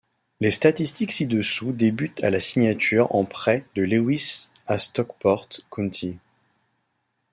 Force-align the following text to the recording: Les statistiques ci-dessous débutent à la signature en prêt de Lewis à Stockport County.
Les 0.39 0.49
statistiques 0.49 1.11
ci-dessous 1.11 1.73
débutent 1.73 2.23
à 2.23 2.31
la 2.31 2.39
signature 2.39 3.13
en 3.13 3.23
prêt 3.23 3.67
de 3.75 3.83
Lewis 3.83 4.49
à 4.65 4.79
Stockport 4.79 5.47
County. 5.71 6.17